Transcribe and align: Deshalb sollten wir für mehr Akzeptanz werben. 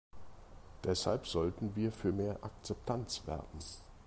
Deshalb 0.83 1.27
sollten 1.27 1.75
wir 1.75 1.91
für 1.91 2.11
mehr 2.11 2.43
Akzeptanz 2.43 3.21
werben. 3.27 3.59